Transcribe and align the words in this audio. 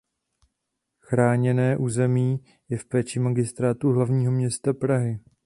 Chráněné 0.99 1.77
území 1.77 2.39
je 2.69 2.77
v 2.77 2.85
péči 2.85 3.19
Magistrátu 3.19 3.91
hlavního 3.93 4.31
města 4.31 4.73
Prahy.. 4.73 5.19